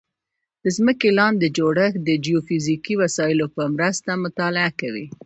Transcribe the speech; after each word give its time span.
د 0.63 0.65
ځمکې 0.77 1.09
لاندې 1.19 1.47
جوړښت 1.57 1.99
د 2.03 2.09
جیوفزیکي 2.25 2.93
وسایلو 3.01 3.45
په 3.55 3.63
مرسته 3.75 4.11
مطالعه 4.25 4.71
کوي 4.81 5.05